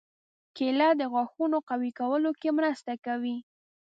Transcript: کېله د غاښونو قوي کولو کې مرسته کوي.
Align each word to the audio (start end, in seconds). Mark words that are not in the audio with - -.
کېله 0.55 0.87
د 0.99 1.01
غاښونو 1.13 1.57
قوي 1.69 1.91
کولو 1.99 2.31
کې 2.39 2.49
مرسته 2.57 2.93
کوي. 3.05 3.37